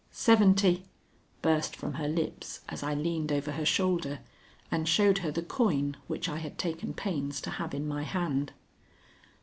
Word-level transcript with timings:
"Seventy," 0.11 0.85
burst 1.43 1.75
from 1.75 1.93
her 1.93 2.07
lips 2.07 2.61
as 2.67 2.81
I 2.81 2.95
leaned 2.95 3.31
over 3.31 3.51
her 3.51 3.67
shoulder 3.67 4.21
and 4.71 4.89
showed 4.89 5.19
her 5.19 5.29
the 5.29 5.43
coin 5.43 5.95
which 6.07 6.27
I 6.27 6.37
had 6.39 6.57
taken 6.57 6.95
pains 6.95 7.39
to 7.41 7.51
have 7.51 7.75
in 7.75 7.87
my 7.87 8.01
hand. 8.01 8.51